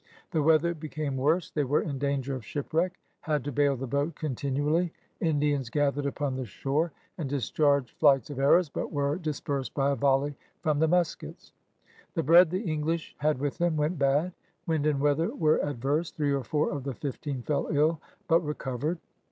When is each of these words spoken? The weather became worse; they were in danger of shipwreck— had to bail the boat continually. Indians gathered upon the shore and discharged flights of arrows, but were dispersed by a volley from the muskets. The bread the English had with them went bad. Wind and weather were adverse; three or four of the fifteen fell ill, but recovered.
The 0.31 0.41
weather 0.41 0.73
became 0.73 1.15
worse; 1.15 1.51
they 1.51 1.63
were 1.63 1.83
in 1.83 1.99
danger 1.99 2.33
of 2.33 2.43
shipwreck— 2.43 2.93
had 3.29 3.43
to 3.43 3.51
bail 3.51 3.75
the 3.77 3.85
boat 3.85 4.15
continually. 4.15 4.91
Indians 5.19 5.69
gathered 5.69 6.07
upon 6.07 6.33
the 6.35 6.45
shore 6.47 6.91
and 7.19 7.29
discharged 7.29 7.91
flights 7.99 8.31
of 8.31 8.39
arrows, 8.39 8.67
but 8.67 8.91
were 8.91 9.17
dispersed 9.17 9.75
by 9.75 9.91
a 9.91 9.95
volley 9.95 10.35
from 10.63 10.79
the 10.79 10.87
muskets. 10.87 11.53
The 12.15 12.23
bread 12.23 12.49
the 12.49 12.63
English 12.63 13.13
had 13.19 13.37
with 13.37 13.59
them 13.59 13.77
went 13.77 13.99
bad. 13.99 14.33
Wind 14.65 14.87
and 14.87 14.99
weather 14.99 15.35
were 15.35 15.59
adverse; 15.63 16.09
three 16.09 16.31
or 16.33 16.43
four 16.43 16.71
of 16.71 16.83
the 16.83 16.95
fifteen 16.95 17.43
fell 17.43 17.67
ill, 17.71 18.01
but 18.27 18.39
recovered. 18.39 18.97